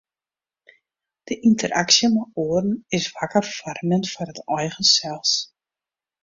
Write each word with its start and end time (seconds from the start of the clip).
De 1.27 1.35
ynteraksje 1.49 2.07
mei 2.15 2.27
oaren 2.43 2.83
is 2.97 3.05
wakker 3.17 3.45
foarmjend 3.55 4.05
foar 4.13 4.29
it 4.33 4.41
eigen 4.59 4.85
sels. 4.95 5.31